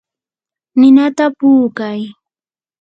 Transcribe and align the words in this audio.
ninata 0.79 1.25
puukay. 1.37 1.99